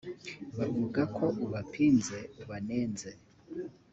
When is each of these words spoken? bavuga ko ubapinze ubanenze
bavuga 0.57 1.01
ko 1.17 1.25
ubapinze 1.45 2.17
ubanenze 2.41 3.09